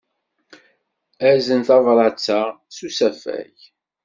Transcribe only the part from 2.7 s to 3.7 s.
s usafag.